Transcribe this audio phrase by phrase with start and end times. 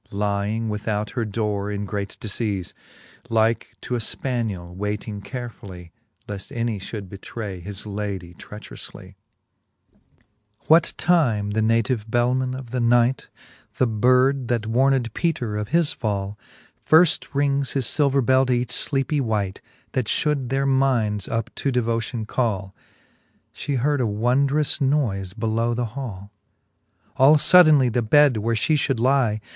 [0.09, 2.73] Lying without her dore in great difeafe j
[3.29, 5.91] Like to a fpaniell wayting carefully,
[6.27, 9.13] Leaft any fhould betray his lady treacheroufly.
[9.13, 9.15] XXVII.
[10.65, 10.89] What 96 ^he fifth Boole of Canto VI.
[10.89, 10.89] XXVII.
[10.89, 13.29] What time the native belman of the night,
[13.77, 16.35] The bird, that warned Peter of his fall,'
[16.89, 19.61] Firft rings his filver bell teach lleepy wight,
[19.91, 22.73] That (hould their minds up to devotion call.
[23.53, 26.31] She heard a wondrous noife belovi^ the hall.
[27.17, 29.39] All fodainely the bed, where {he fhould lie.